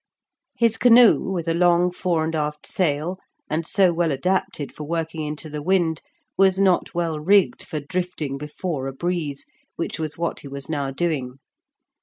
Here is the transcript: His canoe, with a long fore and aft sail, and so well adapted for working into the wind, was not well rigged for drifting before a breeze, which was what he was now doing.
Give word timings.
His 0.55 0.77
canoe, 0.79 1.19
with 1.31 1.47
a 1.47 1.53
long 1.53 1.91
fore 1.91 2.23
and 2.23 2.33
aft 2.33 2.65
sail, 2.65 3.19
and 3.51 3.67
so 3.67 3.93
well 3.93 4.11
adapted 4.11 4.73
for 4.73 4.83
working 4.85 5.23
into 5.27 5.47
the 5.47 5.61
wind, 5.61 6.01
was 6.39 6.57
not 6.59 6.95
well 6.95 7.19
rigged 7.19 7.61
for 7.61 7.79
drifting 7.79 8.39
before 8.39 8.87
a 8.87 8.93
breeze, 8.93 9.45
which 9.75 9.99
was 9.99 10.17
what 10.17 10.39
he 10.39 10.47
was 10.47 10.67
now 10.67 10.89
doing. 10.89 11.35